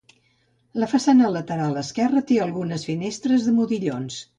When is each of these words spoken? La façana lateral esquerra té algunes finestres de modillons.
La 0.83 0.89
façana 0.93 1.29
lateral 1.35 1.79
esquerra 1.85 2.25
té 2.33 2.41
algunes 2.49 2.91
finestres 2.93 3.49
de 3.51 3.59
modillons. 3.63 4.25